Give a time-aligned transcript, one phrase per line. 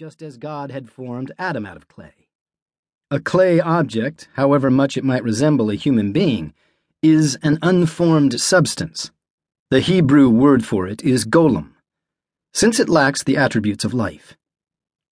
[0.00, 2.26] just as God had formed Adam out of clay.
[3.10, 6.54] A clay object, however much it might resemble a human being,
[7.02, 9.10] is an unformed substance.
[9.68, 11.72] The Hebrew word for it is golem,
[12.54, 14.38] since it lacks the attributes of life.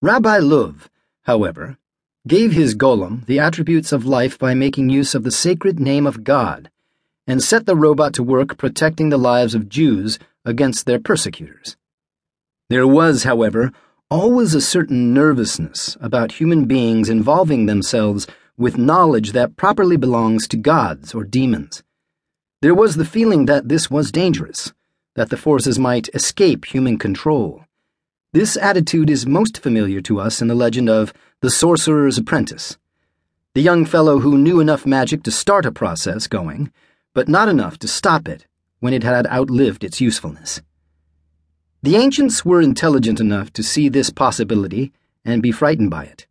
[0.00, 0.74] Rabbi Loew,
[1.26, 1.78] however,
[2.26, 6.24] gave his golem the attributes of life by making use of the sacred name of
[6.24, 6.72] God,
[7.24, 11.76] and set the robot to work protecting the lives of Jews against their persecutors.
[12.68, 13.70] There was, however,
[14.12, 18.26] always a certain nervousness about human beings involving themselves
[18.58, 21.82] with knowledge that properly belongs to gods or demons.
[22.60, 24.74] There was the feeling that this was dangerous,
[25.14, 27.64] that the forces might escape human control.
[28.34, 32.76] This attitude is most familiar to us in the legend of the Sorcerer's Apprentice,
[33.54, 36.70] the young fellow who knew enough magic to start a process going,
[37.14, 38.46] but not enough to stop it
[38.78, 40.60] when it had outlived its usefulness.
[41.84, 44.92] The ancients were intelligent enough to see this possibility
[45.24, 46.28] and be frightened by it.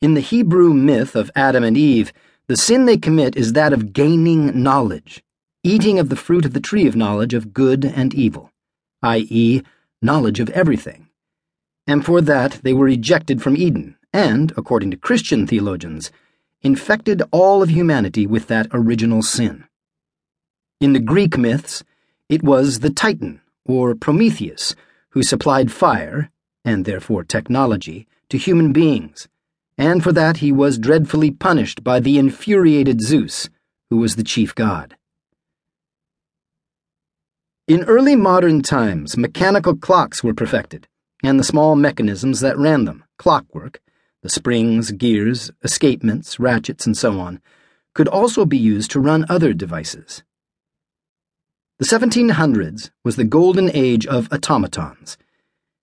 [0.00, 2.10] In the Hebrew myth of Adam and Eve,
[2.46, 5.22] the sin they commit is that of gaining knowledge,
[5.62, 8.50] eating of the fruit of the tree of knowledge of good and evil,
[9.02, 9.62] i.e.,
[10.00, 11.10] knowledge of everything.
[11.86, 16.10] And for that they were ejected from Eden, and, according to Christian theologians,
[16.62, 19.64] infected all of humanity with that original sin.
[20.80, 21.84] In the Greek myths,
[22.30, 24.74] it was the Titan or Prometheus,
[25.10, 26.30] who supplied fire,
[26.64, 29.28] and therefore technology, to human beings,
[29.78, 33.48] and for that he was dreadfully punished by the infuriated Zeus,
[33.90, 34.96] who was the chief god.
[37.68, 40.86] In early modern times, mechanical clocks were perfected,
[41.22, 43.80] and the small mechanisms that ran them, clockwork,
[44.22, 47.40] the springs, gears, escapements, ratchets, and so on,
[47.94, 50.22] could also be used to run other devices.
[51.78, 55.18] The 1700s was the golden age of automatons.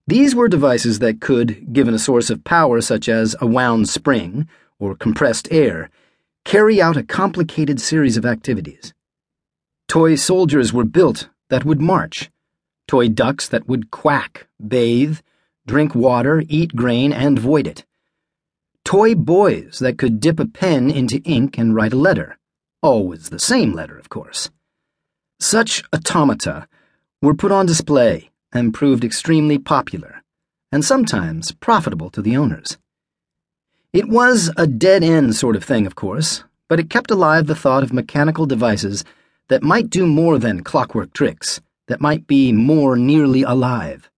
[0.07, 4.49] These were devices that could, given a source of power such as a wound spring
[4.79, 5.91] or compressed air,
[6.45, 8.91] carry out a complicated series of activities.
[9.87, 12.31] Toy soldiers were built that would march,
[12.87, 15.19] toy ducks that would quack, bathe,
[15.67, 17.85] drink water, eat grain, and void it.
[18.83, 22.39] Toy boys that could dip a pen into ink and write a letter.
[22.81, 24.49] Always the same letter, of course.
[25.43, 26.69] Such automata
[27.21, 30.23] were put on display and proved extremely popular,
[30.71, 32.77] and sometimes profitable to the owners.
[33.91, 37.55] It was a dead end sort of thing, of course, but it kept alive the
[37.55, 39.03] thought of mechanical devices
[39.49, 44.09] that might do more than clockwork tricks, that might be more nearly alive.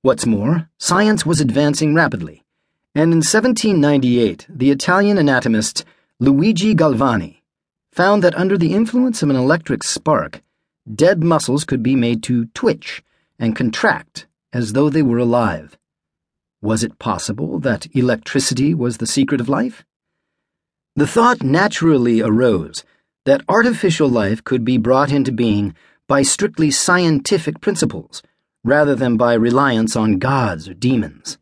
[0.00, 2.46] What's more, science was advancing rapidly,
[2.94, 5.84] and in 1798, the Italian anatomist
[6.18, 7.43] Luigi Galvani
[7.94, 10.42] found that under the influence of an electric spark,
[10.92, 13.04] dead muscles could be made to twitch
[13.38, 15.78] and contract as though they were alive.
[16.60, 19.84] Was it possible that electricity was the secret of life?
[20.96, 22.82] The thought naturally arose
[23.26, 25.72] that artificial life could be brought into being
[26.08, 28.24] by strictly scientific principles
[28.64, 31.38] rather than by reliance on gods or demons.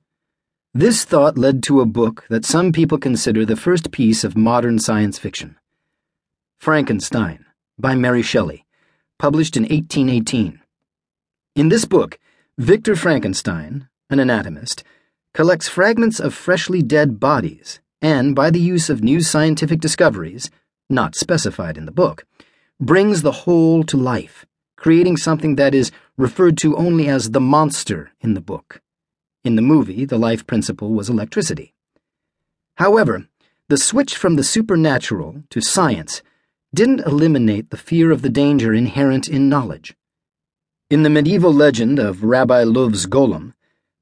[0.74, 4.78] This thought led to a book that some people consider the first piece of modern
[4.78, 5.56] science fiction.
[6.62, 7.44] Frankenstein
[7.76, 8.64] by Mary Shelley,
[9.18, 10.60] published in 1818.
[11.56, 12.20] In this book,
[12.56, 14.84] Victor Frankenstein, an anatomist,
[15.34, 20.52] collects fragments of freshly dead bodies and, by the use of new scientific discoveries,
[20.88, 22.24] not specified in the book,
[22.78, 24.46] brings the whole to life,
[24.76, 28.80] creating something that is referred to only as the monster in the book.
[29.42, 31.74] In the movie, the life principle was electricity.
[32.76, 33.26] However,
[33.66, 36.22] the switch from the supernatural to science
[36.74, 39.94] didn't eliminate the fear of the danger inherent in knowledge.
[40.88, 43.52] In the medieval legend of Rabbi Loew's golem,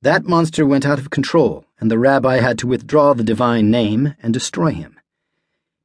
[0.02, 4.14] that monster went out of control, and the rabbi had to withdraw the divine name
[4.22, 4.98] and destroy him.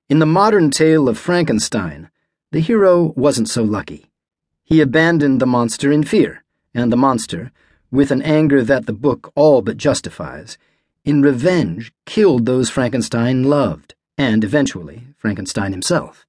[0.10, 2.12] In the modern tale of Frankenstein,
[2.52, 4.12] the hero wasn't so lucky.
[4.64, 7.52] He abandoned the monster in fear, and the monster,
[7.90, 10.58] with an anger that the book all but justifies,
[11.04, 16.26] in revenge killed those Frankenstein loved, and eventually Frankenstein himself.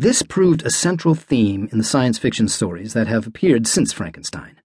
[0.00, 4.60] This proved a central theme in the science fiction stories that have appeared since Frankenstein.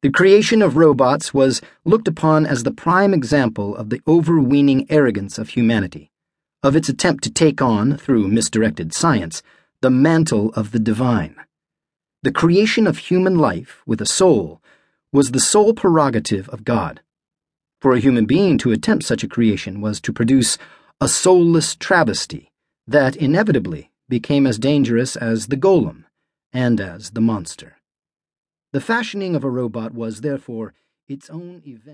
[0.00, 5.38] The creation of robots was looked upon as the prime example of the overweening arrogance
[5.38, 6.12] of humanity,
[6.62, 9.42] of its attempt to take on, through misdirected science,
[9.80, 11.34] the mantle of the divine.
[12.22, 14.62] The creation of human life with a soul
[15.10, 17.00] was the sole prerogative of God.
[17.80, 20.58] For a human being to attempt such a creation was to produce
[21.00, 22.52] a soulless travesty
[22.86, 26.04] that inevitably became as dangerous as the golem
[26.52, 27.78] and as the monster.
[28.72, 30.74] The fashioning of a robot was, therefore,
[31.08, 31.92] its own eventual.